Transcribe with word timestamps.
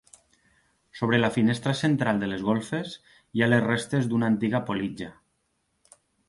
Sobre 0.99 1.17
la 1.19 1.29
finestra 1.35 1.73
central 1.81 2.21
de 2.23 2.29
les 2.31 2.45
golfes, 2.47 2.95
hi 3.37 3.45
ha 3.45 3.51
les 3.53 3.61
restes 3.67 4.09
d'una 4.15 4.31
antiga 4.35 4.63
politja. 4.71 5.13